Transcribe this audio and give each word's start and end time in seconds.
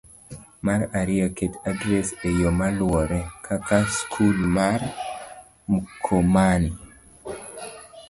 Mar 0.65 0.81
ariyo, 0.99 1.27
ket 1.37 1.53
adres 1.71 2.07
e 2.27 2.29
yo 2.41 2.49
maluwore, 2.59 3.19
kaka: 3.45 3.77
Skul 3.95 4.37
mar 4.55 4.79
Mkomani: 5.71 6.71